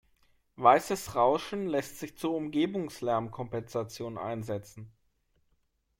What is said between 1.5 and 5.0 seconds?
lässt sich zur Umgebungslärmkompensation einsetzen.